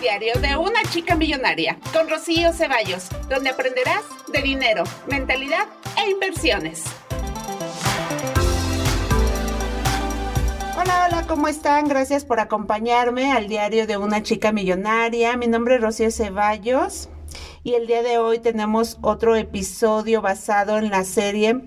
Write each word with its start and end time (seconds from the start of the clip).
diario 0.00 0.32
de 0.40 0.56
una 0.56 0.82
chica 0.90 1.14
millonaria 1.14 1.76
con 1.92 2.08
Rocío 2.08 2.54
Ceballos, 2.54 3.08
donde 3.28 3.50
aprenderás 3.50 4.02
de 4.32 4.40
dinero, 4.40 4.84
mentalidad 5.06 5.66
e 6.02 6.10
inversiones. 6.10 6.84
Hola, 10.74 11.06
hola, 11.06 11.26
¿cómo 11.28 11.48
están? 11.48 11.86
Gracias 11.86 12.24
por 12.24 12.40
acompañarme 12.40 13.30
al 13.32 13.48
diario 13.48 13.86
de 13.86 13.98
una 13.98 14.22
chica 14.22 14.52
millonaria. 14.52 15.36
Mi 15.36 15.48
nombre 15.48 15.74
es 15.74 15.82
Rocío 15.82 16.10
Ceballos 16.10 17.10
y 17.62 17.74
el 17.74 17.86
día 17.86 18.02
de 18.02 18.16
hoy 18.16 18.38
tenemos 18.38 18.96
otro 19.02 19.36
episodio 19.36 20.22
basado 20.22 20.78
en 20.78 20.88
la 20.88 21.04
serie 21.04 21.60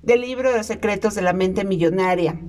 del 0.00 0.22
libro 0.22 0.50
de 0.50 0.58
los 0.58 0.66
secretos 0.66 1.14
de 1.14 1.22
la 1.22 1.34
mente 1.34 1.64
millonaria. 1.64 2.40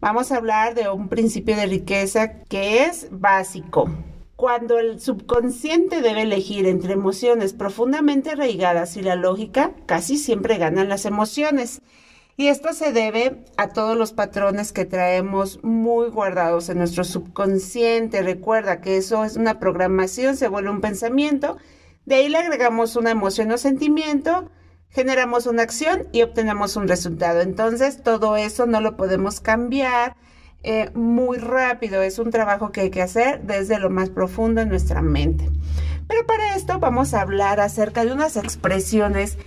Vamos 0.00 0.32
a 0.32 0.36
hablar 0.36 0.74
de 0.74 0.90
un 0.90 1.08
principio 1.08 1.56
de 1.56 1.64
riqueza 1.64 2.42
que 2.42 2.84
es 2.84 3.08
básico. 3.10 3.88
Cuando 4.42 4.80
el 4.80 5.00
subconsciente 5.00 6.02
debe 6.02 6.22
elegir 6.22 6.66
entre 6.66 6.94
emociones 6.94 7.52
profundamente 7.52 8.30
arraigadas 8.30 8.96
y 8.96 9.00
la 9.00 9.14
lógica, 9.14 9.70
casi 9.86 10.16
siempre 10.16 10.58
ganan 10.58 10.88
las 10.88 11.04
emociones. 11.04 11.80
Y 12.36 12.48
esto 12.48 12.72
se 12.72 12.92
debe 12.92 13.44
a 13.56 13.68
todos 13.68 13.96
los 13.96 14.12
patrones 14.12 14.72
que 14.72 14.84
traemos 14.84 15.62
muy 15.62 16.08
guardados 16.08 16.68
en 16.70 16.78
nuestro 16.78 17.04
subconsciente. 17.04 18.20
Recuerda 18.20 18.80
que 18.80 18.96
eso 18.96 19.24
es 19.24 19.36
una 19.36 19.60
programación, 19.60 20.36
se 20.36 20.48
vuelve 20.48 20.70
un 20.70 20.80
pensamiento. 20.80 21.56
De 22.04 22.16
ahí 22.16 22.28
le 22.28 22.38
agregamos 22.38 22.96
una 22.96 23.12
emoción 23.12 23.52
o 23.52 23.58
sentimiento 23.58 24.50
generamos 24.90 25.46
una 25.46 25.62
acción 25.62 26.08
y 26.10 26.22
obtenemos 26.22 26.74
un 26.74 26.88
resultado. 26.88 27.42
Entonces, 27.42 28.02
todo 28.02 28.36
eso 28.36 28.66
no 28.66 28.80
lo 28.80 28.96
podemos 28.96 29.40
cambiar 29.40 30.16
eh, 30.62 30.90
muy 30.94 31.38
rápido. 31.38 32.02
Es 32.02 32.18
un 32.18 32.30
trabajo 32.30 32.72
que 32.72 32.82
hay 32.82 32.90
que 32.90 33.02
hacer 33.02 33.42
desde 33.42 33.78
lo 33.78 33.90
más 33.90 34.10
profundo 34.10 34.60
en 34.60 34.68
nuestra 34.68 35.02
mente. 35.02 35.50
Pero 36.08 36.26
para 36.26 36.56
esto 36.56 36.78
vamos 36.78 37.14
a 37.14 37.20
hablar 37.20 37.60
acerca 37.60 38.04
de 38.04 38.12
unas 38.12 38.36
expresiones 38.36 39.38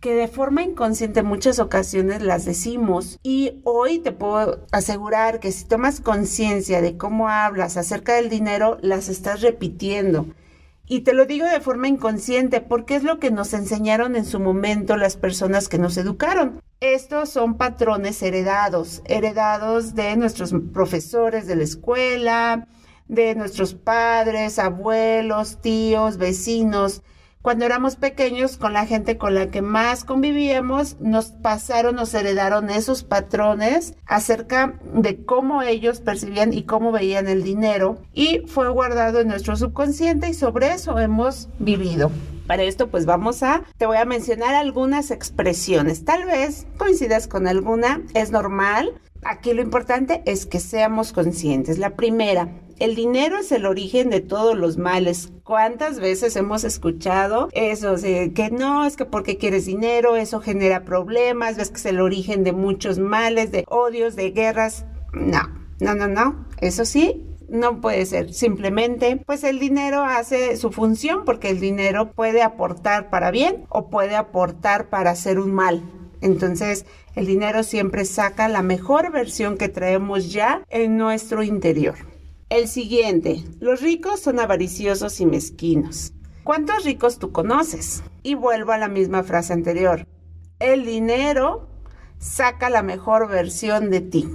que 0.00 0.14
de 0.14 0.28
forma 0.28 0.62
inconsciente 0.62 1.20
en 1.20 1.26
muchas 1.26 1.58
ocasiones 1.58 2.22
las 2.22 2.46
decimos 2.46 3.18
y 3.22 3.60
hoy 3.64 3.98
te 3.98 4.12
puedo 4.12 4.66
asegurar 4.72 5.40
que 5.40 5.52
si 5.52 5.66
tomas 5.66 6.00
conciencia 6.00 6.80
de 6.80 6.96
cómo 6.96 7.28
hablas 7.28 7.76
acerca 7.76 8.14
del 8.14 8.30
dinero, 8.30 8.78
las 8.80 9.08
estás 9.08 9.42
repitiendo. 9.42 10.26
Y 10.92 11.02
te 11.02 11.12
lo 11.12 11.24
digo 11.24 11.46
de 11.46 11.60
forma 11.60 11.86
inconsciente 11.86 12.60
porque 12.60 12.96
es 12.96 13.04
lo 13.04 13.20
que 13.20 13.30
nos 13.30 13.52
enseñaron 13.54 14.16
en 14.16 14.24
su 14.24 14.40
momento 14.40 14.96
las 14.96 15.16
personas 15.16 15.68
que 15.68 15.78
nos 15.78 15.96
educaron. 15.96 16.60
Estos 16.80 17.28
son 17.28 17.56
patrones 17.56 18.20
heredados, 18.24 19.00
heredados 19.04 19.94
de 19.94 20.16
nuestros 20.16 20.52
profesores 20.72 21.46
de 21.46 21.54
la 21.54 21.62
escuela, 21.62 22.66
de 23.06 23.36
nuestros 23.36 23.74
padres, 23.74 24.58
abuelos, 24.58 25.60
tíos, 25.60 26.16
vecinos 26.16 27.04
cuando 27.42 27.64
éramos 27.64 27.96
pequeños, 27.96 28.56
con 28.58 28.72
la 28.72 28.86
gente 28.86 29.16
con 29.16 29.34
la 29.34 29.50
que 29.50 29.62
más 29.62 30.04
convivíamos, 30.04 31.00
nos 31.00 31.26
pasaron, 31.26 31.96
nos 31.96 32.12
heredaron 32.12 32.68
esos 32.70 33.02
patrones 33.02 33.94
acerca 34.06 34.74
de 34.94 35.24
cómo 35.24 35.62
ellos 35.62 36.00
percibían 36.00 36.52
y 36.52 36.64
cómo 36.64 36.92
veían 36.92 37.28
el 37.28 37.42
dinero 37.42 37.98
y 38.12 38.40
fue 38.46 38.68
guardado 38.68 39.20
en 39.20 39.28
nuestro 39.28 39.56
subconsciente 39.56 40.28
y 40.28 40.34
sobre 40.34 40.72
eso 40.72 40.98
hemos 40.98 41.48
vivido. 41.58 42.10
Para 42.46 42.64
esto 42.64 42.88
pues 42.88 43.06
vamos 43.06 43.42
a, 43.42 43.62
te 43.78 43.86
voy 43.86 43.96
a 43.96 44.04
mencionar 44.04 44.54
algunas 44.54 45.10
expresiones. 45.10 46.04
Tal 46.04 46.24
vez 46.26 46.66
coincidas 46.76 47.28
con 47.28 47.46
alguna, 47.46 48.02
es 48.14 48.32
normal. 48.32 49.00
Aquí 49.22 49.52
lo 49.52 49.62
importante 49.62 50.22
es 50.26 50.46
que 50.46 50.60
seamos 50.60 51.12
conscientes. 51.12 51.78
La 51.78 51.90
primera, 51.90 52.48
el 52.80 52.94
dinero 52.94 53.38
es 53.38 53.52
el 53.52 53.66
origen 53.66 54.08
de 54.08 54.20
todos 54.20 54.56
los 54.56 54.78
males. 54.78 55.30
¿Cuántas 55.44 56.00
veces 56.00 56.34
hemos 56.36 56.64
escuchado 56.64 57.48
eso? 57.52 57.94
que 58.00 58.50
no, 58.50 58.86
es 58.86 58.96
que 58.96 59.04
porque 59.04 59.36
quieres 59.36 59.66
dinero, 59.66 60.16
eso 60.16 60.40
genera 60.40 60.84
problemas, 60.84 61.56
ves 61.56 61.70
que 61.70 61.76
es 61.76 61.86
el 61.86 62.00
origen 62.00 62.42
de 62.42 62.52
muchos 62.52 62.98
males, 62.98 63.52
de 63.52 63.64
odios, 63.68 64.16
de 64.16 64.30
guerras. 64.30 64.86
No, 65.12 65.42
no, 65.78 65.94
no, 65.94 66.08
no. 66.08 66.46
Eso 66.60 66.86
sí, 66.86 67.22
no 67.50 67.82
puede 67.82 68.06
ser. 68.06 68.32
Simplemente, 68.32 69.22
pues 69.26 69.44
el 69.44 69.58
dinero 69.58 70.02
hace 70.02 70.56
su 70.56 70.72
función 70.72 71.24
porque 71.26 71.50
el 71.50 71.60
dinero 71.60 72.12
puede 72.12 72.42
aportar 72.42 73.10
para 73.10 73.30
bien 73.30 73.66
o 73.68 73.90
puede 73.90 74.16
aportar 74.16 74.88
para 74.88 75.10
hacer 75.10 75.38
un 75.38 75.52
mal. 75.52 75.82
Entonces, 76.22 76.86
el 77.14 77.26
dinero 77.26 77.62
siempre 77.62 78.04
saca 78.06 78.48
la 78.48 78.62
mejor 78.62 79.12
versión 79.12 79.58
que 79.58 79.68
traemos 79.68 80.32
ya 80.32 80.62
en 80.70 80.96
nuestro 80.96 81.42
interior. 81.42 82.09
El 82.50 82.66
siguiente, 82.66 83.44
los 83.60 83.80
ricos 83.80 84.18
son 84.18 84.40
avariciosos 84.40 85.20
y 85.20 85.26
mezquinos. 85.26 86.12
¿Cuántos 86.42 86.82
ricos 86.84 87.20
tú 87.20 87.30
conoces? 87.30 88.02
Y 88.24 88.34
vuelvo 88.34 88.72
a 88.72 88.78
la 88.78 88.88
misma 88.88 89.22
frase 89.22 89.52
anterior. 89.52 90.04
El 90.58 90.84
dinero 90.84 91.68
saca 92.18 92.68
la 92.68 92.82
mejor 92.82 93.28
versión 93.28 93.90
de 93.90 94.00
ti. 94.00 94.28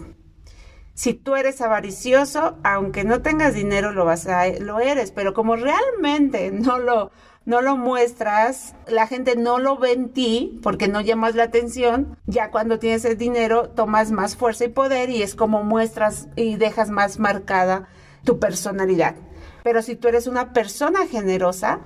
Si 0.93 1.13
tú 1.13 1.35
eres 1.35 1.59
avaricioso, 1.59 2.57
aunque 2.63 3.03
no 3.03 3.21
tengas 3.21 3.53
dinero, 3.53 3.91
lo 3.91 4.05
vas 4.05 4.27
a, 4.27 4.47
lo 4.47 4.79
eres, 4.79 5.11
pero 5.11 5.33
como 5.33 5.57
realmente 5.57 6.51
no 6.51 6.79
lo, 6.79 7.11
no 7.43 7.59
lo 7.59 7.75
muestras, 7.75 8.75
la 8.87 9.07
gente 9.07 9.35
no 9.35 9.59
lo 9.59 9.77
ve 9.77 9.91
en 9.91 10.13
ti 10.13 10.57
porque 10.63 10.87
no 10.87 11.01
llamas 11.01 11.35
la 11.35 11.43
atención, 11.43 12.17
ya 12.27 12.49
cuando 12.49 12.79
tienes 12.79 13.03
el 13.03 13.17
dinero 13.17 13.71
tomas 13.71 14.11
más 14.11 14.37
fuerza 14.37 14.63
y 14.63 14.69
poder 14.69 15.09
y 15.09 15.21
es 15.21 15.35
como 15.35 15.65
muestras 15.65 16.29
y 16.37 16.55
dejas 16.55 16.89
más 16.89 17.19
marcada 17.19 17.89
tu 18.25 18.40
personalidad. 18.40 19.16
Pero 19.63 19.81
si 19.81 19.96
tú 19.96 20.09
eres 20.09 20.28
una 20.28 20.52
persona 20.52 21.08
generosa, 21.08 21.80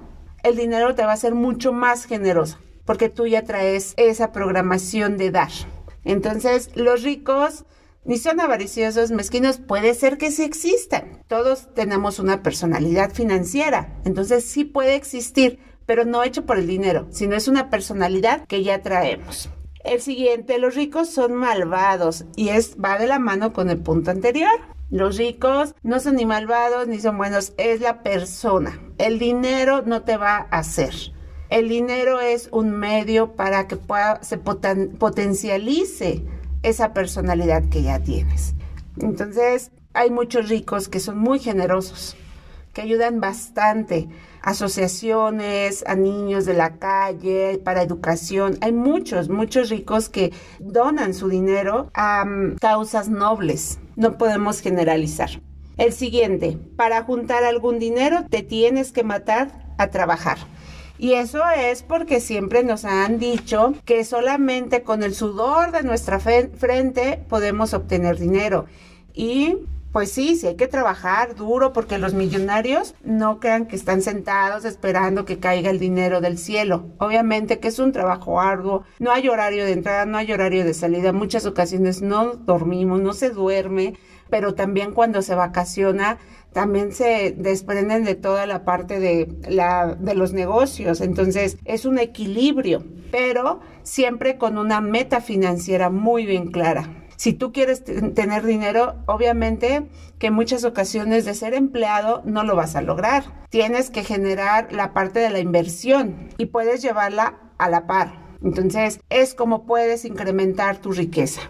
el 0.44 0.56
dinero 0.56 0.96
te 0.96 1.06
va 1.06 1.14
a 1.14 1.18
ser 1.18 1.36
mucho 1.36 1.72
más 1.72 2.06
generoso, 2.06 2.58
porque 2.86 3.10
tú 3.10 3.28
ya 3.28 3.44
traes 3.44 3.94
esa 3.98 4.32
programación 4.32 5.18
de 5.18 5.32
dar. 5.32 5.52
Entonces, 6.04 6.72
los 6.76 7.04
ricos 7.04 7.66
ni 8.06 8.18
son 8.18 8.40
avariciosos, 8.40 9.12
mezquinos, 9.12 9.60
puede 9.60 9.94
ser 9.94 10.18
que 10.18 10.32
sí 10.32 10.44
existan. 10.44 11.22
Todos 11.28 11.74
tenemos 11.76 12.18
una 12.18 12.42
personalidad 12.42 13.14
financiera, 13.14 14.00
entonces 14.06 14.46
sí 14.46 14.64
puede 14.64 14.96
existir, 14.96 15.60
pero 15.86 16.06
no 16.06 16.24
hecho 16.24 16.46
por 16.46 16.58
el 16.58 16.68
dinero, 16.68 17.08
sino 17.12 17.36
es 17.36 17.48
una 17.48 17.70
personalidad 17.70 18.46
que 18.48 18.64
ya 18.64 18.82
traemos. 18.82 19.50
El 19.84 20.02
siguiente, 20.02 20.60
los 20.60 20.76
ricos 20.76 21.10
son 21.10 21.34
malvados 21.34 22.26
y 22.36 22.50
es 22.50 22.78
va 22.84 22.98
de 22.98 23.08
la 23.08 23.20
mano 23.20 23.54
con 23.54 23.70
el 23.70 23.80
punto 23.80 24.12
anterior. 24.12 24.52
Los 24.92 25.18
ricos 25.18 25.76
no 25.84 26.00
son 26.00 26.16
ni 26.16 26.26
malvados 26.26 26.88
ni 26.88 27.00
son 27.00 27.18
buenos, 27.18 27.54
es 27.58 27.80
la 27.80 28.02
persona. 28.02 28.80
El 28.98 29.20
dinero 29.20 29.84
no 29.86 30.02
te 30.02 30.18
va 30.18 30.48
a 30.50 30.60
hacer. 30.60 30.94
El 31.50 31.70
dinero 31.70 32.20
es 32.20 32.50
un 32.52 32.72
medio 32.72 33.34
para 33.34 33.68
que 33.68 33.76
pueda, 33.76 34.22
se 34.24 34.38
potencialice 34.38 36.24
esa 36.64 36.94
personalidad 36.94 37.70
que 37.70 37.84
ya 37.84 38.00
tienes. 38.00 38.56
Entonces, 39.00 39.72
hay 39.94 40.10
muchos 40.12 40.50
ricos 40.50 40.90
que 40.90 41.00
son 41.00 41.18
muy 41.18 41.40
generosos, 41.40 42.16
que 42.74 42.82
ayudan 42.82 43.20
bastante. 43.20 44.08
Asociaciones, 44.42 45.84
a 45.88 45.96
niños 45.96 46.46
de 46.46 46.54
la 46.54 46.78
calle, 46.78 47.60
para 47.64 47.84
educación. 47.84 48.58
Hay 48.62 48.72
muchos, 48.72 49.30
muchos 49.30 49.70
ricos 49.70 50.10
que 50.10 50.32
donan 50.60 51.14
su 51.14 51.30
dinero 51.30 51.90
a 51.94 52.26
mm, 52.26 52.58
causas 52.60 53.10
nobles 53.10 53.80
no 54.00 54.18
podemos 54.18 54.62
generalizar. 54.62 55.30
El 55.78 55.92
siguiente, 55.92 56.58
para 56.78 57.04
juntar 57.04 57.44
algún 57.44 57.80
dinero 57.80 58.24
te 58.30 58.44
tienes 58.44 58.94
que 58.94 59.04
matar 59.04 59.52
a 59.78 59.88
trabajar. 59.88 60.38
Y 60.98 61.14
eso 61.14 61.42
es 61.50 61.84
porque 61.84 62.22
siempre 62.22 62.64
nos 62.64 62.86
han 62.86 63.20
dicho 63.20 63.74
que 63.84 64.06
solamente 64.06 64.84
con 64.84 65.04
el 65.04 65.14
sudor 65.16 65.72
de 65.72 65.84
nuestra 65.84 66.20
frente 66.20 67.26
podemos 67.28 67.74
obtener 67.74 68.18
dinero. 68.18 68.68
Y 69.14 69.58
pues 69.92 70.12
sí, 70.12 70.36
sí 70.36 70.48
hay 70.48 70.56
que 70.56 70.68
trabajar 70.68 71.36
duro 71.36 71.74
porque 71.74 71.98
los 71.98 72.14
millonarios 72.14 72.94
no 73.04 73.40
crean 73.40 73.66
que 73.66 73.76
están 73.76 74.02
sentados 74.02 74.66
esperando 74.66 75.26
que 75.26 75.40
caiga 75.40 75.72
el 75.72 75.80
dinero 75.80 76.22
del 76.22 76.38
cielo. 76.38 76.86
Obviamente 77.00 77.60
que 77.60 77.70
es 77.70 77.80
un 77.80 77.92
trabajo 77.92 78.40
arduo, 78.40 78.84
no 79.00 79.12
hay 79.12 79.28
horario 79.30 79.66
de 79.66 79.72
entrada, 79.72 80.06
no 80.06 80.18
hay 80.18 80.32
horario 80.32 80.64
de 80.64 80.74
salida. 80.74 81.12
Muchas 81.12 81.46
ocasiones 81.46 82.02
no 82.02 82.34
dormimos, 82.34 83.02
no 83.02 83.14
se 83.14 83.30
duerme, 83.32 83.96
pero 84.30 84.54
también 84.54 84.94
cuando 84.94 85.22
se 85.22 85.36
vacaciona 85.36 86.20
también 86.54 86.92
se 86.92 87.32
desprenden 87.38 88.04
de 88.04 88.16
toda 88.16 88.48
la 88.48 88.66
parte 88.66 89.00
de, 89.00 89.28
la, 89.48 89.96
de 90.00 90.16
los 90.16 90.34
negocios. 90.34 91.02
Entonces 91.02 91.58
es 91.66 91.86
un 91.86 92.00
equilibrio, 92.00 92.84
pero 93.12 93.60
siempre 93.84 94.38
con 94.38 94.58
una 94.58 94.82
meta 94.82 95.22
financiera 95.22 95.90
muy 95.90 96.26
bien 96.26 96.52
clara. 96.52 96.90
Si 97.20 97.34
tú 97.34 97.52
quieres 97.52 97.84
tener 97.84 98.46
dinero, 98.46 98.96
obviamente 99.06 99.90
que 100.20 100.28
en 100.28 100.34
muchas 100.34 100.64
ocasiones 100.64 101.26
de 101.26 101.34
ser 101.34 101.54
empleado 101.54 102.22
no 102.24 102.46
lo 102.46 102.56
vas 102.56 102.78
a 102.78 102.82
lograr. 102.82 103.46
Tienes 103.50 103.90
que 103.90 104.06
generar 104.06 104.72
la 104.72 104.94
parte 104.94 105.20
de 105.20 105.30
la 105.30 105.40
inversión 105.40 106.30
y 106.38 106.46
puedes 106.46 106.82
llevarla 106.82 107.38
a 107.58 107.70
la 107.70 107.88
par. 107.88 108.14
Entonces, 108.42 109.02
es 109.10 109.36
como 109.36 109.66
puedes 109.66 110.06
incrementar 110.06 110.78
tu 110.78 110.94
riqueza. 110.94 111.42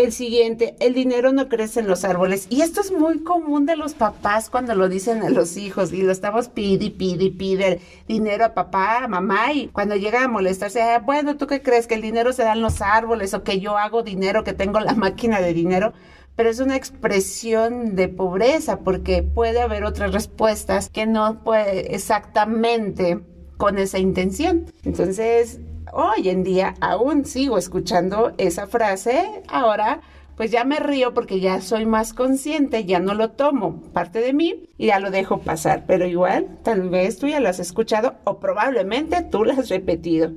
El 0.00 0.12
siguiente, 0.12 0.76
el 0.80 0.94
dinero 0.94 1.30
no 1.30 1.50
crece 1.50 1.80
en 1.80 1.86
los 1.86 2.04
árboles. 2.04 2.46
Y 2.48 2.62
esto 2.62 2.80
es 2.80 2.90
muy 2.90 3.18
común 3.18 3.66
de 3.66 3.76
los 3.76 3.92
papás 3.92 4.48
cuando 4.48 4.74
lo 4.74 4.88
dicen 4.88 5.22
a 5.22 5.28
los 5.28 5.58
hijos 5.58 5.92
y 5.92 6.00
lo 6.00 6.10
estamos 6.10 6.48
pide 6.48 6.86
y 6.86 6.90
pide 6.90 7.30
pide 7.30 7.80
dinero 8.08 8.46
a 8.46 8.54
papá, 8.54 9.04
a 9.04 9.08
mamá 9.08 9.52
y 9.52 9.68
cuando 9.68 9.96
llega 9.96 10.24
a 10.24 10.28
molestarse, 10.28 10.80
ah, 10.80 11.00
bueno, 11.00 11.36
¿tú 11.36 11.46
qué 11.46 11.60
crees? 11.60 11.86
Que 11.86 11.96
el 11.96 12.00
dinero 12.00 12.32
se 12.32 12.44
da 12.44 12.54
en 12.54 12.62
los 12.62 12.80
árboles 12.80 13.34
o 13.34 13.42
que 13.42 13.60
yo 13.60 13.76
hago 13.76 14.02
dinero, 14.02 14.42
que 14.42 14.54
tengo 14.54 14.80
la 14.80 14.94
máquina 15.06 15.42
de 15.42 15.52
dinero 15.52 15.92
pero 16.34 16.48
es 16.48 16.60
una 16.60 16.76
expresión 16.76 17.94
de 17.94 18.08
pobreza 18.08 18.78
porque 18.78 19.22
puede 19.22 19.60
haber 19.60 19.84
otras 19.84 20.14
respuestas 20.14 20.88
que 20.88 21.04
no 21.04 21.44
puede 21.44 21.94
exactamente 21.94 23.20
con 23.58 23.76
esa 23.76 23.98
intención. 23.98 24.64
Entonces, 24.82 25.60
hoy 25.92 26.28
en 26.28 26.42
día 26.44 26.74
aún 26.80 27.24
sigo 27.24 27.58
escuchando 27.58 28.32
esa 28.38 28.66
frase, 28.66 29.42
ahora 29.48 30.00
pues 30.36 30.50
ya 30.50 30.64
me 30.64 30.80
río 30.80 31.12
porque 31.12 31.38
ya 31.38 31.60
soy 31.60 31.84
más 31.84 32.14
consciente, 32.14 32.86
ya 32.86 32.98
no 32.98 33.12
lo 33.12 33.32
tomo 33.32 33.82
parte 33.92 34.20
de 34.20 34.32
mí 34.32 34.62
y 34.78 34.86
ya 34.86 34.98
lo 34.98 35.10
dejo 35.10 35.40
pasar, 35.40 35.84
pero 35.86 36.06
igual 36.06 36.58
tal 36.62 36.88
vez 36.88 37.18
tú 37.18 37.26
ya 37.26 37.40
lo 37.40 37.50
has 37.50 37.60
escuchado 37.60 38.14
o 38.24 38.38
probablemente 38.40 39.22
tú 39.22 39.44
lo 39.44 39.52
has 39.52 39.68
repetido. 39.68 40.32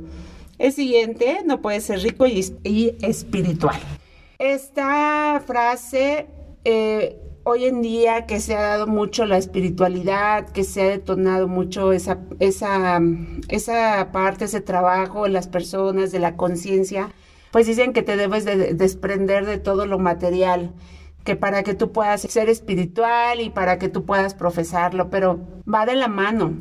El 0.60 0.74
siguiente, 0.74 1.40
no 1.46 1.62
puede 1.62 1.80
ser 1.80 2.00
rico 2.00 2.26
y, 2.28 2.98
espiritual. 3.02 3.80
Esta 4.40 5.42
frase, 5.46 6.28
eh, 6.66 7.18
hoy 7.44 7.66
en 7.66 7.81
día 7.81 8.25
que 8.25 8.40
se 8.40 8.56
ha 8.56 8.62
dado 8.62 8.88
mucho 8.88 9.25
la 9.25 9.38
espiritualidad, 9.38 10.50
que 10.50 10.63
se 10.63 10.81
ha 10.81 10.90
detonado 10.90 11.48
mucho 11.48 11.92
esa, 11.92 12.19
esa, 12.40 13.01
esa 13.50 14.12
parte, 14.12 14.45
ese 14.45 14.62
trabajo 14.62 15.25
en 15.25 15.34
las 15.34 15.48
personas, 15.48 16.12
de 16.12 16.19
la 16.19 16.36
conciencia, 16.36 17.12
pues 17.51 17.68
dicen 17.68 17.94
que 17.94 18.01
te 18.01 18.18
debes 18.18 18.45
de 18.45 18.74
desprender 18.74 19.45
de 19.45 19.57
todo 19.57 19.86
lo 19.86 20.00
material 20.00 20.74
que 21.24 21.36
para 21.36 21.63
que 21.63 21.74
tú 21.74 21.92
puedas 21.92 22.22
ser 22.22 22.50
espiritual 22.50 23.40
y 23.40 23.50
para 23.50 23.78
que 23.78 23.88
tú 23.88 24.06
puedas 24.06 24.34
profesarlo, 24.34 25.10
pero 25.10 25.39
va 25.72 25.86
de 25.86 25.96
la 25.96 26.07
mano 26.07 26.54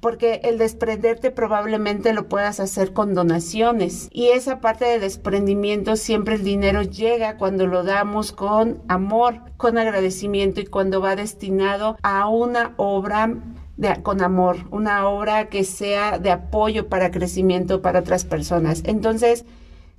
porque 0.00 0.40
el 0.44 0.58
desprenderte 0.58 1.30
probablemente 1.30 2.12
lo 2.12 2.28
puedas 2.28 2.60
hacer 2.60 2.92
con 2.92 3.14
donaciones 3.14 4.08
y 4.12 4.28
esa 4.28 4.60
parte 4.60 4.84
de 4.84 4.98
desprendimiento 4.98 5.96
siempre 5.96 6.36
el 6.36 6.44
dinero 6.44 6.82
llega 6.82 7.36
cuando 7.36 7.66
lo 7.66 7.82
damos 7.82 8.32
con 8.32 8.82
amor, 8.88 9.40
con 9.56 9.78
agradecimiento 9.78 10.60
y 10.60 10.66
cuando 10.66 11.00
va 11.00 11.16
destinado 11.16 11.96
a 12.02 12.28
una 12.28 12.74
obra 12.76 13.34
de, 13.76 14.02
con 14.02 14.22
amor, 14.22 14.58
una 14.70 15.08
obra 15.08 15.48
que 15.48 15.64
sea 15.64 16.18
de 16.18 16.30
apoyo 16.30 16.88
para 16.88 17.10
crecimiento 17.10 17.82
para 17.82 18.00
otras 18.00 18.24
personas. 18.24 18.82
Entonces, 18.84 19.44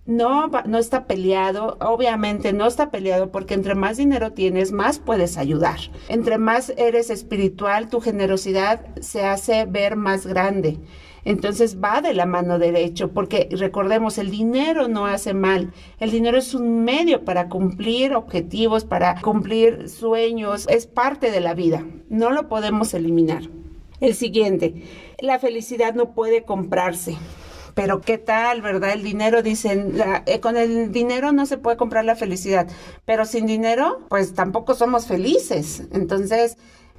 no, 0.07 0.48
no 0.65 0.77
está 0.77 1.06
peleado, 1.06 1.77
obviamente 1.81 2.54
no 2.54 2.65
está 2.65 2.89
peleado 2.89 3.30
porque 3.30 3.54
entre 3.54 3.75
más 3.75 3.98
dinero 3.98 4.31
tienes, 4.31 4.71
más 4.71 5.00
puedes 5.00 5.38
ayudar. 5.38 5.77
Entre 6.07 6.38
más 6.38 6.74
eres 6.77 7.09
espiritual, 7.09 7.89
tu 7.89 8.00
generosidad 8.00 8.86
se 9.01 9.25
hace 9.25 9.65
ver 9.65 9.98
más 9.98 10.25
grande. 10.25 10.80
Entonces 11.25 11.81
va 11.83 12.00
de 12.00 12.13
la 12.13 12.25
mano 12.25 12.57
derecho, 12.57 13.12
porque 13.12 13.50
recordemos, 13.51 14.18
el 14.18 14.31
dinero 14.31 14.88
no 14.88 15.06
hace 15.06 15.33
mal. 15.33 15.74
El 16.00 16.09
dinero 16.09 16.38
es 16.38 16.54
un 16.54 16.86
medio 16.86 17.25
para 17.25 17.50
cumplir 17.50 18.15
objetivos, 18.15 18.86
para 18.86 19.19
cumplir 19.19 19.89
sueños, 19.89 20.68
es 20.69 20.88
parte 20.88 21.31
de 21.31 21.42
la 21.42 21.54
vida. 21.54 21.86
No 22.07 22.30
lo 22.30 22.48
podemos 22.48 22.94
eliminar. 22.94 23.44
El 24.00 24.13
siguiente, 24.13 24.83
la 25.19 25.38
felicidad 25.38 25.95
no 25.95 26.13
puede 26.13 26.44
comprarse 26.44 27.18
pero 27.77 28.01
¿qué 28.01 28.18
tal, 28.18 28.63
verdad? 28.63 28.94
El 28.94 29.03
dinero, 29.03 29.44
dicen, 29.44 29.94
eh, 30.25 30.39
con 30.39 30.57
el 30.57 30.91
dinero 30.91 31.31
no 31.31 31.45
se 31.45 31.59
puede 31.59 31.77
comprar 31.77 32.06
la 32.06 32.15
felicidad, 32.15 32.68
pero 33.06 33.24
sin 33.24 33.45
dinero, 33.45 34.00
pues 34.09 34.33
tampoco 34.33 34.74
somos 34.74 35.06
felices. 35.06 35.83
Entonces, 35.91 36.57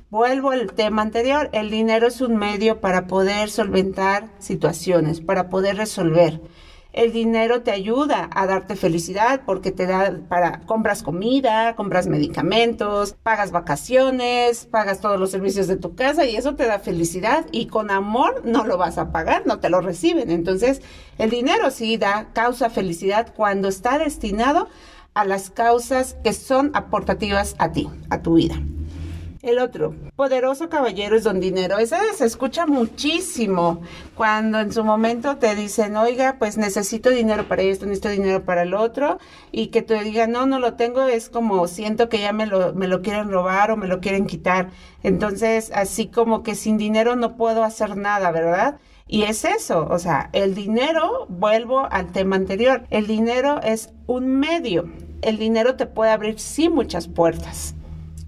vuelvo 0.08 0.52
al 0.52 0.72
tema 0.72 1.02
anterior, 1.02 1.50
el 1.52 1.72
dinero 1.72 2.06
es 2.06 2.20
un 2.20 2.36
medio 2.36 2.80
para 2.80 3.08
poder 3.08 3.50
solventar 3.50 4.28
situaciones, 4.38 5.20
para 5.20 5.48
poder 5.48 5.78
resolver. 5.78 6.40
El 6.92 7.12
dinero 7.12 7.62
te 7.62 7.70
ayuda 7.70 8.30
a 8.32 8.46
darte 8.46 8.74
felicidad 8.74 9.42
porque 9.44 9.72
te 9.72 9.86
da 9.86 10.20
para 10.28 10.60
compras 10.60 11.02
comida, 11.02 11.76
compras 11.76 12.06
medicamentos, 12.06 13.14
pagas 13.22 13.52
vacaciones, 13.52 14.64
pagas 14.64 15.00
todos 15.00 15.20
los 15.20 15.30
servicios 15.30 15.66
de 15.66 15.76
tu 15.76 15.94
casa 15.94 16.24
y 16.24 16.36
eso 16.36 16.54
te 16.54 16.66
da 16.66 16.78
felicidad 16.78 17.44
y 17.52 17.66
con 17.66 17.90
amor 17.90 18.42
no 18.46 18.64
lo 18.64 18.78
vas 18.78 18.96
a 18.96 19.12
pagar, 19.12 19.46
no 19.46 19.60
te 19.60 19.68
lo 19.68 19.82
reciben. 19.82 20.30
Entonces, 20.30 20.80
el 21.18 21.28
dinero 21.28 21.70
sí 21.70 21.98
da 21.98 22.28
causa 22.32 22.70
felicidad 22.70 23.34
cuando 23.36 23.68
está 23.68 23.98
destinado 23.98 24.68
a 25.12 25.26
las 25.26 25.50
causas 25.50 26.16
que 26.24 26.32
son 26.32 26.70
aportativas 26.72 27.54
a 27.58 27.70
ti, 27.70 27.88
a 28.08 28.22
tu 28.22 28.34
vida. 28.34 28.56
El 29.40 29.60
otro, 29.60 29.94
poderoso 30.16 30.68
caballero 30.68 31.14
es 31.14 31.22
don 31.22 31.38
dinero. 31.38 31.78
Ese 31.78 31.96
se 32.16 32.24
escucha 32.24 32.66
muchísimo 32.66 33.82
cuando 34.16 34.58
en 34.58 34.72
su 34.72 34.82
momento 34.82 35.36
te 35.36 35.54
dicen, 35.54 35.96
oiga, 35.96 36.36
pues 36.40 36.58
necesito 36.58 37.10
dinero 37.10 37.46
para 37.46 37.62
esto, 37.62 37.86
necesito 37.86 38.08
dinero 38.08 38.44
para 38.44 38.62
el 38.62 38.74
otro, 38.74 39.18
y 39.52 39.68
que 39.68 39.80
te 39.82 40.02
digan, 40.02 40.32
no, 40.32 40.46
no 40.46 40.58
lo 40.58 40.74
tengo, 40.74 41.02
es 41.02 41.28
como 41.28 41.68
siento 41.68 42.08
que 42.08 42.18
ya 42.18 42.32
me 42.32 42.46
lo, 42.46 42.74
me 42.74 42.88
lo 42.88 43.00
quieren 43.00 43.30
robar 43.30 43.70
o 43.70 43.76
me 43.76 43.86
lo 43.86 44.00
quieren 44.00 44.26
quitar. 44.26 44.70
Entonces, 45.04 45.70
así 45.72 46.08
como 46.08 46.42
que 46.42 46.56
sin 46.56 46.76
dinero 46.76 47.14
no 47.14 47.36
puedo 47.36 47.62
hacer 47.62 47.96
nada, 47.96 48.32
¿verdad? 48.32 48.80
Y 49.06 49.22
es 49.22 49.44
eso, 49.44 49.86
o 49.88 50.00
sea, 50.00 50.30
el 50.32 50.56
dinero, 50.56 51.26
vuelvo 51.28 51.86
al 51.92 52.10
tema 52.10 52.34
anterior, 52.34 52.82
el 52.90 53.06
dinero 53.06 53.60
es 53.62 53.90
un 54.08 54.40
medio. 54.40 54.90
El 55.22 55.38
dinero 55.38 55.76
te 55.76 55.86
puede 55.86 56.10
abrir 56.10 56.40
sí 56.40 56.68
muchas 56.68 57.06
puertas 57.06 57.76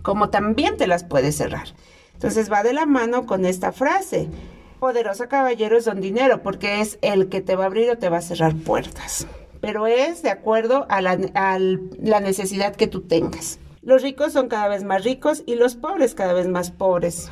como 0.02 0.30
también 0.30 0.76
te 0.76 0.86
las 0.86 1.04
puedes 1.04 1.36
cerrar. 1.36 1.68
Entonces 2.14 2.52
va 2.52 2.62
de 2.62 2.74
la 2.74 2.86
mano 2.86 3.24
con 3.24 3.46
esta 3.46 3.72
frase. 3.72 4.28
Poderoso 4.78 5.28
caballero 5.28 5.78
es 5.78 5.86
don 5.86 6.00
dinero, 6.00 6.42
porque 6.42 6.80
es 6.80 6.98
el 7.02 7.28
que 7.28 7.40
te 7.40 7.56
va 7.56 7.64
a 7.64 7.66
abrir 7.66 7.90
o 7.90 7.98
te 7.98 8.08
va 8.08 8.18
a 8.18 8.22
cerrar 8.22 8.54
puertas. 8.54 9.26
Pero 9.60 9.86
es 9.86 10.22
de 10.22 10.30
acuerdo 10.30 10.86
a 10.88 11.00
la, 11.00 11.16
necesidad 12.20 12.76
que 12.76 12.86
tú 12.86 13.02
tengas. 13.02 13.58
Los 13.82 14.02
ricos 14.02 14.32
son 14.32 14.48
cada 14.48 14.68
vez 14.68 14.84
más 14.84 15.04
ricos 15.04 15.42
y 15.46 15.54
los 15.54 15.76
pobres 15.76 16.14
cada 16.14 16.32
vez 16.32 16.46
más 16.46 16.70
pobres. 16.70 17.30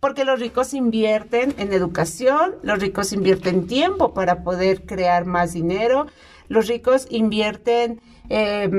Porque 0.00 0.24
los 0.24 0.40
ricos 0.40 0.72
invierten 0.74 1.54
en 1.58 1.72
educación, 1.72 2.56
los 2.62 2.78
ricos 2.78 3.12
invierten 3.12 3.66
tiempo 3.66 4.14
para 4.14 4.42
poder 4.42 4.86
crear 4.86 5.26
más 5.26 5.52
dinero, 5.52 6.06
los 6.48 6.66
ricos 6.66 7.06
invierten 7.10 8.00
eh, 8.30 8.70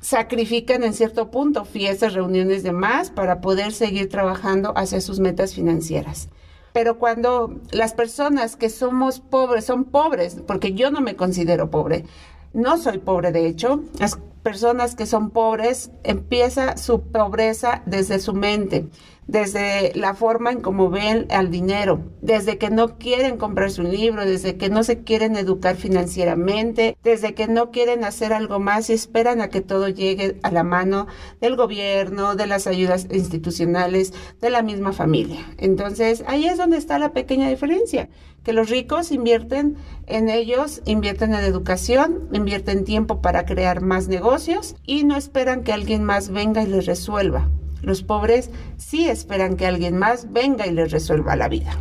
sacrifican 0.00 0.82
en 0.82 0.94
cierto 0.94 1.30
punto 1.30 1.64
fiestas, 1.64 2.14
reuniones 2.14 2.62
de 2.62 2.72
más 2.72 3.10
para 3.10 3.40
poder 3.40 3.72
seguir 3.72 4.08
trabajando 4.08 4.72
hacia 4.76 5.00
sus 5.00 5.20
metas 5.20 5.54
financieras. 5.54 6.28
Pero 6.72 6.98
cuando 6.98 7.60
las 7.72 7.94
personas 7.94 8.56
que 8.56 8.70
somos 8.70 9.20
pobres 9.20 9.64
son 9.64 9.84
pobres, 9.84 10.38
porque 10.46 10.72
yo 10.72 10.90
no 10.90 11.00
me 11.00 11.16
considero 11.16 11.70
pobre, 11.70 12.04
no 12.52 12.78
soy 12.78 12.98
pobre 12.98 13.32
de 13.32 13.46
hecho, 13.46 13.82
las 13.98 14.18
personas 14.42 14.94
que 14.94 15.06
son 15.06 15.30
pobres 15.30 15.90
empieza 16.02 16.76
su 16.76 17.02
pobreza 17.02 17.82
desde 17.86 18.18
su 18.18 18.34
mente 18.34 18.88
desde 19.30 19.92
la 19.94 20.14
forma 20.14 20.50
en 20.50 20.60
cómo 20.60 20.90
ven 20.90 21.28
al 21.30 21.52
dinero, 21.52 22.00
desde 22.20 22.58
que 22.58 22.68
no 22.68 22.98
quieren 22.98 23.36
comprarse 23.36 23.80
un 23.80 23.92
libro, 23.92 24.26
desde 24.26 24.56
que 24.56 24.70
no 24.70 24.82
se 24.82 25.04
quieren 25.04 25.36
educar 25.36 25.76
financieramente, 25.76 26.96
desde 27.04 27.32
que 27.32 27.46
no 27.46 27.70
quieren 27.70 28.02
hacer 28.02 28.32
algo 28.32 28.58
más 28.58 28.90
y 28.90 28.94
esperan 28.94 29.40
a 29.40 29.46
que 29.46 29.60
todo 29.60 29.88
llegue 29.88 30.40
a 30.42 30.50
la 30.50 30.64
mano 30.64 31.06
del 31.40 31.54
gobierno, 31.54 32.34
de 32.34 32.48
las 32.48 32.66
ayudas 32.66 33.06
institucionales, 33.12 34.12
de 34.40 34.50
la 34.50 34.62
misma 34.62 34.92
familia. 34.92 35.46
Entonces, 35.58 36.24
ahí 36.26 36.46
es 36.46 36.58
donde 36.58 36.78
está 36.78 36.98
la 36.98 37.12
pequeña 37.12 37.48
diferencia, 37.48 38.08
que 38.42 38.52
los 38.52 38.68
ricos 38.68 39.12
invierten 39.12 39.76
en 40.08 40.28
ellos, 40.28 40.82
invierten 40.86 41.34
en 41.34 41.44
educación, 41.44 42.28
invierten 42.32 42.84
tiempo 42.84 43.22
para 43.22 43.44
crear 43.44 43.80
más 43.80 44.08
negocios 44.08 44.74
y 44.84 45.04
no 45.04 45.16
esperan 45.16 45.62
que 45.62 45.72
alguien 45.72 46.02
más 46.02 46.30
venga 46.30 46.64
y 46.64 46.66
les 46.66 46.86
resuelva. 46.86 47.48
Los 47.82 48.02
pobres 48.02 48.50
sí 48.76 49.08
esperan 49.08 49.56
que 49.56 49.66
alguien 49.66 49.96
más 49.96 50.32
venga 50.32 50.66
y 50.66 50.72
les 50.72 50.90
resuelva 50.90 51.36
la 51.36 51.48
vida. 51.48 51.76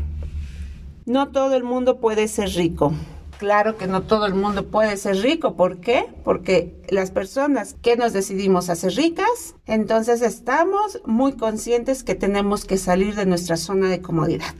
No 1.05 1.29
todo 1.29 1.55
el 1.55 1.63
mundo 1.63 1.99
puede 1.99 2.27
ser 2.27 2.49
rico. 2.49 2.93
Claro 3.39 3.77
que 3.77 3.87
no 3.87 4.01
todo 4.01 4.25
el 4.25 4.33
mundo 4.33 4.67
puede 4.67 4.97
ser 4.97 5.15
rico. 5.21 5.55
¿Por 5.55 5.79
qué? 5.79 6.05
Porque 6.25 6.75
las 6.89 7.09
personas 7.09 7.75
que 7.81 7.95
nos 7.95 8.11
decidimos 8.11 8.69
a 8.69 8.75
ser 8.75 8.93
ricas, 8.95 9.55
entonces 9.65 10.21
estamos 10.21 11.01
muy 11.05 11.33
conscientes 11.33 12.03
que 12.03 12.15
tenemos 12.15 12.65
que 12.65 12.77
salir 12.77 13.15
de 13.15 13.25
nuestra 13.25 13.55
zona 13.55 13.87
de 13.87 14.01
comodidad. 14.01 14.53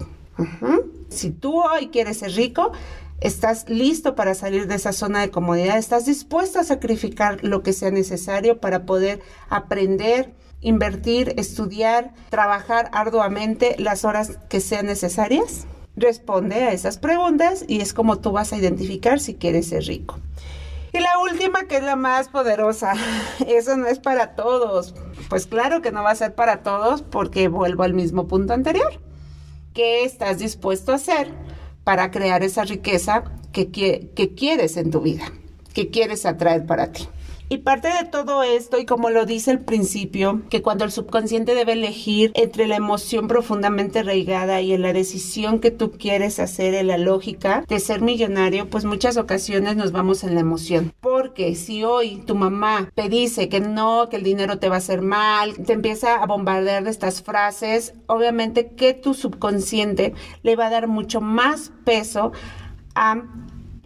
Si 1.10 1.30
tú 1.30 1.62
hoy 1.62 1.90
quieres 1.90 2.20
ser 2.20 2.32
rico, 2.32 2.72
estás 3.20 3.68
listo 3.68 4.16
para 4.16 4.34
salir 4.34 4.68
de 4.68 4.76
esa 4.76 4.94
zona 4.94 5.20
de 5.20 5.30
comodidad, 5.30 5.78
estás 5.78 6.06
dispuesto 6.06 6.60
a 6.60 6.64
sacrificar 6.64 7.44
lo 7.44 7.64
que 7.64 7.74
sea 7.74 7.92
necesario 7.92 8.60
para 8.62 8.86
poder 8.86 9.20
aprender, 9.50 10.34
invertir, 10.62 11.34
estudiar, 11.38 12.14
trabajar 12.30 12.90
arduamente 12.94 13.76
las 13.80 14.06
horas 14.06 14.40
que 14.50 14.60
sean 14.60 14.88
necesarias? 14.88 15.66
Responde 15.96 16.56
a 16.56 16.72
esas 16.72 16.98
preguntas 16.98 17.66
y 17.68 17.82
es 17.82 17.94
como 17.94 18.20
tú 18.20 18.32
vas 18.32 18.54
a 18.54 18.58
identificar 18.58 19.20
si 19.20 19.36
quieres 19.36 19.70
ser 19.70 19.84
rico. 19.84 20.20
Y 20.92 21.00
la 21.00 21.20
última, 21.20 21.66
que 21.66 21.78
es 21.78 21.84
la 21.84 21.96
más 21.96 22.30
poderosa, 22.30 22.94
eso 23.48 23.78
no 23.78 23.88
es 23.88 24.00
para 24.00 24.36
todos. 24.36 24.96
Pues 25.30 25.46
claro 25.46 25.82
que 25.82 25.92
no 25.92 26.04
va 26.04 26.12
a 26.12 26.16
ser 26.16 26.34
para 26.34 26.64
todos 26.64 27.02
porque 27.02 27.48
vuelvo 27.48 27.84
al 27.84 27.94
mismo 27.94 28.28
punto 28.28 28.54
anterior. 28.54 29.00
¿Qué 29.74 30.04
estás 30.04 30.40
dispuesto 30.40 30.92
a 30.92 30.96
hacer 30.96 31.32
para 31.84 32.12
crear 32.12 32.44
esa 32.44 32.64
riqueza 32.64 33.24
que, 33.52 33.70
que 33.70 34.36
quieres 34.36 34.78
en 34.78 34.90
tu 34.90 35.02
vida, 35.02 35.32
que 35.74 35.90
quieres 35.90 36.26
atraer 36.26 36.66
para 36.66 36.92
ti? 36.92 37.08
Y 37.52 37.58
parte 37.58 37.88
de 37.88 38.08
todo 38.08 38.44
esto, 38.44 38.78
y 38.78 38.86
como 38.86 39.10
lo 39.10 39.26
dice 39.26 39.50
el 39.50 39.60
principio, 39.60 40.44
que 40.52 40.62
cuando 40.62 40.86
el 40.86 40.92
subconsciente 40.92 41.56
debe 41.56 41.72
elegir 41.72 42.32
entre 42.36 42.68
la 42.68 42.76
emoción 42.76 43.28
profundamente 43.28 44.00
arraigada 44.00 44.62
y 44.62 44.72
en 44.72 44.84
la 44.84 44.94
decisión 44.94 45.60
que 45.60 45.72
tú 45.72 45.92
quieres 45.92 46.40
hacer 46.40 46.76
en 46.76 46.86
la 46.86 47.00
lógica 47.00 47.66
de 47.68 47.80
ser 47.80 48.02
millonario, 48.02 48.70
pues 48.70 48.86
muchas 48.86 49.18
ocasiones 49.18 49.76
nos 49.76 49.92
vamos 49.92 50.24
en 50.24 50.36
la 50.36 50.42
emoción. 50.42 50.94
Porque 51.02 51.56
si 51.56 51.84
hoy 51.84 52.22
tu 52.28 52.36
mamá 52.36 52.92
te 52.94 53.10
dice 53.10 53.50
que 53.50 53.62
no, 53.62 54.10
que 54.10 54.18
el 54.18 54.24
dinero 54.24 54.60
te 54.60 54.70
va 54.70 54.76
a 54.76 54.78
hacer 54.78 55.02
mal, 55.02 55.56
te 55.58 55.74
empieza 55.74 56.22
a 56.22 56.28
bombardear 56.28 56.84
de 56.84 56.92
estas 56.92 57.24
frases, 57.24 57.96
obviamente 58.06 58.76
que 58.76 58.94
tu 58.94 59.16
subconsciente 59.16 60.14
le 60.44 60.56
va 60.56 60.68
a 60.68 60.70
dar 60.70 60.88
mucho 60.88 61.20
más 61.20 61.72
peso 61.84 62.32
a 62.94 63.24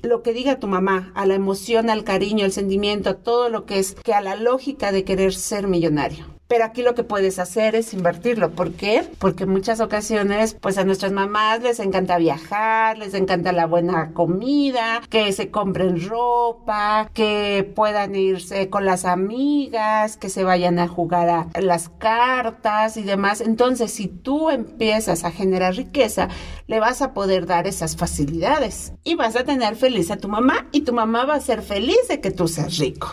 lo 0.04 0.22
que 0.22 0.34
diga 0.34 0.60
tu 0.60 0.68
mamá, 0.68 1.12
a 1.16 1.26
la 1.26 1.36
emoción, 1.36 1.90
al 1.90 2.04
cariño, 2.04 2.44
al 2.44 2.52
sentimiento, 2.52 3.10
a 3.10 3.14
todo 3.16 3.48
lo 3.48 3.66
que 3.66 3.80
es, 3.80 3.96
que 3.96 4.14
a 4.14 4.22
la 4.22 4.36
lógica 4.36 4.92
de 4.92 5.06
querer 5.06 5.34
ser 5.34 5.68
millonario. 5.68 6.33
Pero 6.54 6.66
aquí 6.66 6.84
lo 6.84 6.94
que 6.94 7.04
puedes 7.04 7.40
hacer 7.40 7.74
es 7.74 7.96
invertirlo. 7.96 8.52
¿Por 8.52 8.74
qué? 8.74 9.10
Porque 9.18 9.48
muchas 9.48 9.80
ocasiones, 9.80 10.56
pues 10.62 10.78
a 10.78 10.84
nuestras 10.84 11.12
mamás 11.12 11.64
les 11.64 11.80
encanta 11.80 12.20
viajar, 12.20 13.00
les 13.00 13.16
encanta 13.16 13.52
la 13.52 13.66
buena 13.66 14.12
comida, 14.14 15.02
que 15.10 15.32
se 15.32 15.50
compren 15.50 16.08
ropa, 16.08 17.10
que 17.12 17.68
puedan 17.76 18.14
irse 18.14 18.70
con 18.70 18.86
las 18.86 19.04
amigas, 19.06 20.16
que 20.16 20.30
se 20.30 20.44
vayan 20.44 20.78
a 20.78 20.88
jugar 20.88 21.28
a 21.28 21.60
las 21.60 21.90
cartas 21.90 22.98
y 22.98 23.02
demás. 23.02 23.42
Entonces, 23.42 23.92
si 23.92 24.08
tú 24.08 24.52
empiezas 24.52 25.24
a 25.24 25.32
generar 25.32 25.74
riqueza, 25.74 26.28
le 26.68 26.80
vas 26.80 27.02
a 27.02 27.16
poder 27.16 27.48
dar 27.48 27.66
esas 27.66 27.98
facilidades 27.98 28.94
y 29.04 29.16
vas 29.16 29.36
a 29.36 29.44
tener 29.44 29.76
feliz 29.76 30.12
a 30.12 30.18
tu 30.18 30.28
mamá 30.28 30.68
y 30.72 30.82
tu 30.82 30.94
mamá 30.94 31.26
va 31.26 31.34
a 31.34 31.42
ser 31.42 31.64
feliz 31.64 32.08
de 32.10 32.22
que 32.22 32.30
tú 32.30 32.48
seas 32.48 32.78
rico. 32.78 33.12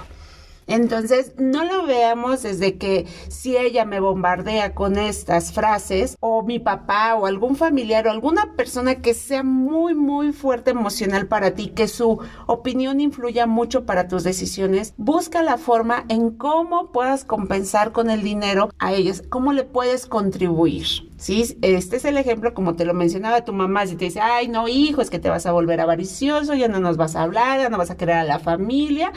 Entonces, 0.71 1.33
no 1.37 1.65
lo 1.65 1.85
veamos 1.85 2.45
desde 2.45 2.79
que 2.79 3.05
si 3.29 3.57
ella 3.57 3.85
me 3.85 3.99
bombardea 3.99 4.73
con 4.73 4.99
estas 4.99 5.53
frases, 5.53 6.17
o 6.21 6.45
mi 6.45 6.61
papá, 6.61 7.17
o 7.17 7.27
algún 7.27 7.57
familiar, 7.57 8.07
o 8.07 8.11
alguna 8.13 8.55
persona 8.55 9.03
que 9.03 9.13
sea 9.15 9.43
muy, 9.43 9.97
muy 9.97 10.33
fuerte 10.33 10.71
emocional 10.71 11.27
para 11.27 11.57
ti, 11.57 11.71
que 11.71 11.89
su 11.89 12.21
opinión 12.47 13.01
influya 13.01 13.49
mucho 13.49 13.85
para 13.85 14.07
tus 14.07 14.23
decisiones, 14.23 14.95
busca 14.97 15.43
la 15.43 15.59
forma 15.59 16.05
en 16.09 16.31
cómo 16.31 16.93
puedas 16.93 17.25
compensar 17.25 17.91
con 17.91 18.09
el 18.09 18.23
dinero 18.23 18.71
a 18.79 18.93
ellos, 18.93 19.25
cómo 19.29 19.53
le 19.53 19.65
puedes 19.65 20.07
contribuir. 20.07 20.87
Sí, 21.17 21.59
este 21.63 21.97
es 21.97 22.05
el 22.05 22.17
ejemplo, 22.17 22.55
como 22.55 22.77
te 22.77 22.85
lo 22.85 22.95
mencionaba 22.95 23.45
tu 23.45 23.53
mamá, 23.53 23.87
si 23.89 23.97
te 23.97 24.05
dice, 24.05 24.21
ay, 24.21 24.47
no, 24.47 24.69
hijo, 24.69 25.03
es 25.03 25.11
que 25.11 25.19
te 25.19 25.31
vas 25.31 25.47
a 25.47 25.53
volver 25.53 25.81
avaricioso, 25.81 26.55
ya 26.55 26.69
no 26.69 26.79
nos 26.79 26.97
vas 26.97 27.17
a 27.17 27.23
hablar, 27.25 27.59
ya 27.59 27.69
no 27.71 27.77
vas 27.77 27.91
a 27.91 27.97
querer 27.97 28.15
a 28.15 28.25
la 28.25 28.39
familia 28.39 29.13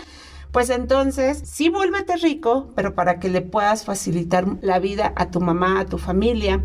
pues 0.54 0.70
entonces 0.70 1.42
sí 1.44 1.68
vuélvete 1.70 2.16
rico, 2.16 2.72
pero 2.76 2.94
para 2.94 3.20
que 3.20 3.28
le 3.28 3.42
puedas 3.42 3.84
facilitar 3.84 4.46
la 4.62 4.78
vida 4.78 5.12
a 5.16 5.32
tu 5.32 5.42
mamá, 5.42 5.80
a 5.80 5.86
tu 5.86 5.98
familia, 5.98 6.64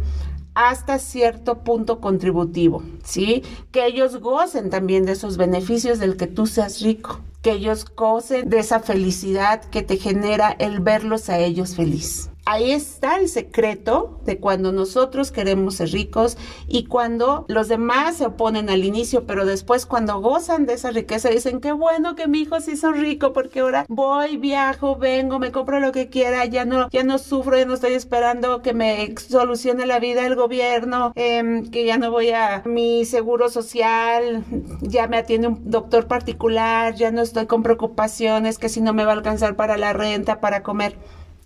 hasta 0.54 0.98
cierto 0.98 1.64
punto 1.64 1.98
contributivo, 1.98 2.82
¿sí? 3.02 3.42
Que 3.72 3.86
ellos 3.86 4.20
gocen 4.20 4.68
también 4.68 5.06
de 5.06 5.12
esos 5.12 5.38
beneficios 5.38 5.98
del 5.98 6.18
que 6.18 6.26
tú 6.26 6.46
seas 6.46 6.82
rico, 6.82 7.20
que 7.40 7.52
ellos 7.52 7.86
gocen 7.96 8.50
de 8.50 8.58
esa 8.58 8.80
felicidad 8.80 9.64
que 9.64 9.82
te 9.82 9.96
genera 9.96 10.54
el 10.58 10.80
verlos 10.80 11.30
a 11.30 11.38
ellos 11.38 11.74
feliz 11.74 12.28
ahí 12.48 12.72
está 12.72 13.16
el 13.16 13.28
secreto 13.28 14.20
de 14.24 14.38
cuando 14.38 14.72
nosotros 14.72 15.30
queremos 15.30 15.76
ser 15.76 15.90
ricos 15.90 16.38
y 16.66 16.84
cuando 16.86 17.44
los 17.48 17.68
demás 17.68 18.16
se 18.16 18.26
oponen 18.26 18.70
al 18.70 18.84
inicio, 18.84 19.26
pero 19.26 19.44
después 19.44 19.84
cuando 19.84 20.18
gozan 20.20 20.64
de 20.64 20.72
esa 20.72 20.90
riqueza 20.90 21.28
dicen, 21.28 21.60
qué 21.60 21.72
bueno 21.72 22.14
que 22.14 22.26
mi 22.26 22.40
hijo 22.40 22.58
se 22.60 22.72
hizo 22.72 22.90
rico 22.90 23.34
porque 23.34 23.60
ahora 23.60 23.84
voy, 23.88 24.38
viajo, 24.38 24.96
vengo, 24.96 25.38
me 25.38 25.52
compro 25.52 25.78
lo 25.78 25.92
que 25.92 26.08
quiera, 26.08 26.46
ya 26.46 26.64
no, 26.64 26.88
ya 26.88 27.04
no 27.04 27.18
sufro, 27.18 27.58
ya 27.58 27.66
no 27.66 27.74
estoy 27.74 27.92
esperando 27.92 28.62
que 28.62 28.72
me 28.72 29.14
solucione 29.18 29.84
la 29.84 29.98
vida 29.98 30.26
el 30.26 30.34
gobierno, 30.34 31.12
em, 31.16 31.70
que 31.70 31.84
ya 31.84 31.98
no 31.98 32.10
voy 32.10 32.30
a 32.30 32.62
mi 32.64 33.04
seguro 33.04 33.50
social, 33.50 34.42
ya 34.80 35.06
me 35.06 35.18
atiende 35.18 35.48
un 35.48 35.70
doctor 35.70 36.06
particular, 36.06 36.94
ya 36.94 37.10
no 37.10 37.20
estoy 37.20 37.44
con 37.44 37.62
preocupaciones 37.62 38.56
que 38.56 38.70
si 38.70 38.80
no 38.80 38.94
me 38.94 39.04
va 39.04 39.12
a 39.12 39.16
alcanzar 39.16 39.54
para 39.54 39.76
la 39.76 39.92
renta, 39.92 40.40
para 40.40 40.62
comer 40.62 40.96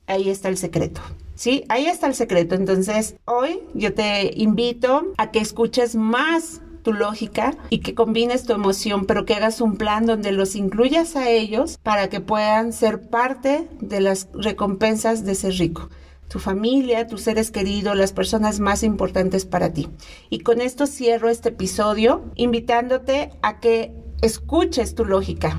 ahí 0.06 0.28
está 0.30 0.48
el 0.48 0.56
secreto. 0.56 1.00
Sí, 1.34 1.64
ahí 1.68 1.86
está 1.86 2.06
el 2.06 2.14
secreto. 2.14 2.54
Entonces, 2.54 3.16
hoy 3.24 3.60
yo 3.74 3.94
te 3.94 4.32
invito 4.36 5.12
a 5.16 5.30
que 5.30 5.40
escuches 5.40 5.96
más 5.96 6.60
tu 6.82 6.92
lógica 6.92 7.56
y 7.70 7.78
que 7.78 7.94
combines 7.94 8.44
tu 8.44 8.52
emoción, 8.52 9.06
pero 9.06 9.24
que 9.24 9.34
hagas 9.34 9.60
un 9.60 9.76
plan 9.76 10.04
donde 10.04 10.32
los 10.32 10.56
incluyas 10.56 11.16
a 11.16 11.30
ellos 11.30 11.78
para 11.82 12.08
que 12.08 12.20
puedan 12.20 12.72
ser 12.72 13.08
parte 13.08 13.68
de 13.80 14.00
las 14.00 14.28
recompensas 14.34 15.24
de 15.24 15.34
ser 15.34 15.54
rico. 15.54 15.88
Tu 16.28 16.38
familia, 16.38 17.06
tus 17.06 17.22
seres 17.22 17.50
queridos, 17.50 17.96
las 17.96 18.12
personas 18.12 18.58
más 18.58 18.82
importantes 18.82 19.44
para 19.44 19.72
ti. 19.72 19.88
Y 20.30 20.40
con 20.40 20.60
esto 20.60 20.86
cierro 20.86 21.28
este 21.28 21.50
episodio 21.50 22.24
invitándote 22.36 23.30
a 23.42 23.60
que 23.60 23.92
escuches 24.22 24.94
tu 24.94 25.04
lógica, 25.04 25.58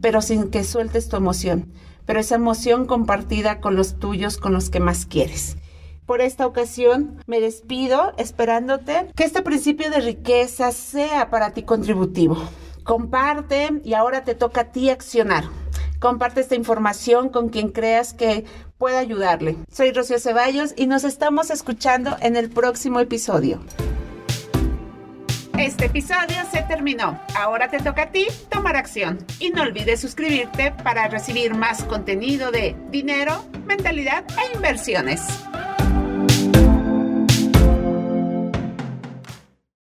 pero 0.00 0.20
sin 0.22 0.50
que 0.50 0.64
sueltes 0.64 1.08
tu 1.08 1.16
emoción 1.16 1.72
pero 2.08 2.20
esa 2.20 2.36
emoción 2.36 2.86
compartida 2.86 3.60
con 3.60 3.76
los 3.76 3.98
tuyos, 3.98 4.38
con 4.38 4.54
los 4.54 4.70
que 4.70 4.80
más 4.80 5.04
quieres. 5.04 5.58
Por 6.06 6.22
esta 6.22 6.46
ocasión 6.46 7.22
me 7.26 7.38
despido 7.38 8.14
esperándote 8.16 9.10
que 9.14 9.24
este 9.24 9.42
principio 9.42 9.90
de 9.90 10.00
riqueza 10.00 10.72
sea 10.72 11.28
para 11.28 11.50
ti 11.50 11.64
contributivo. 11.64 12.38
Comparte 12.82 13.82
y 13.84 13.92
ahora 13.92 14.24
te 14.24 14.34
toca 14.34 14.62
a 14.62 14.72
ti 14.72 14.88
accionar. 14.88 15.44
Comparte 16.00 16.40
esta 16.40 16.54
información 16.54 17.28
con 17.28 17.50
quien 17.50 17.68
creas 17.68 18.14
que 18.14 18.46
pueda 18.78 19.00
ayudarle. 19.00 19.58
Soy 19.70 19.92
Rocío 19.92 20.18
Ceballos 20.18 20.72
y 20.78 20.86
nos 20.86 21.04
estamos 21.04 21.50
escuchando 21.50 22.16
en 22.22 22.36
el 22.36 22.48
próximo 22.48 23.00
episodio. 23.00 23.60
Este 25.58 25.86
episodio 25.86 26.36
se 26.52 26.62
terminó. 26.62 27.20
Ahora 27.36 27.68
te 27.68 27.80
toca 27.80 28.02
a 28.02 28.10
ti 28.12 28.28
tomar 28.48 28.76
acción. 28.76 29.18
Y 29.40 29.50
no 29.50 29.62
olvides 29.62 30.00
suscribirte 30.00 30.70
para 30.70 31.08
recibir 31.08 31.52
más 31.52 31.82
contenido 31.82 32.52
de 32.52 32.76
dinero, 32.90 33.44
mentalidad 33.66 34.24
e 34.38 34.54
inversiones. 34.54 35.20